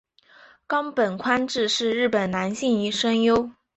[0.65, 3.51] 冈本宽志是日本男性声优。